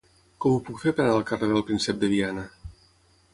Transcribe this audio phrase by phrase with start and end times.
[0.45, 2.47] Com ho puc fer per anar al carrer del Príncep de Viana?